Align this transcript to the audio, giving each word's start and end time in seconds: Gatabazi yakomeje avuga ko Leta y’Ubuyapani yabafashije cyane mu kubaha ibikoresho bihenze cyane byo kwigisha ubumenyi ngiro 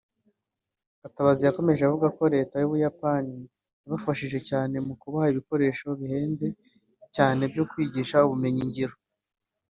Gatabazi 1.01 1.41
yakomeje 1.47 1.81
avuga 1.83 2.07
ko 2.17 2.23
Leta 2.35 2.55
y’Ubuyapani 2.57 3.37
yabafashije 3.83 4.39
cyane 4.49 4.75
mu 4.85 4.93
kubaha 5.01 5.29
ibikoresho 5.33 5.87
bihenze 5.99 6.47
cyane 7.15 7.41
byo 7.51 7.63
kwigisha 7.69 8.23
ubumenyi 8.27 8.61
ngiro 8.69 8.95